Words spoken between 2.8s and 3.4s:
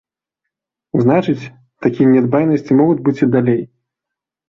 могуць быць і